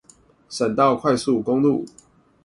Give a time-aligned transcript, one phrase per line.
[0.49, 1.85] 省道快速公路